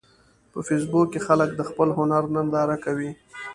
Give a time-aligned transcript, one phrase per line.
[0.51, 3.11] په فېسبوک کې خلک د خپل هنر ننداره کوي